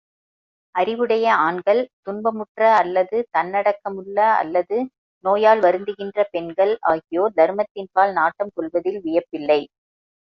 [0.75, 4.79] அறிவுடைய ஆண்கள், துன்பமுற்ற அல்லது தன்னடக்கமுள்ள அல்லது
[5.23, 9.61] நோயால் வருந்துகின்ற பெண்கள் ஆகியோர் தருமத்தின்பால் நாட்டம் கொள்வதில் வியப்பில்லை.